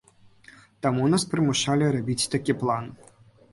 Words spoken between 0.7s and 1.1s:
Таму